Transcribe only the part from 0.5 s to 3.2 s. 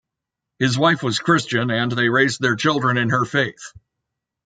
His wife was Christian, and they raised their children in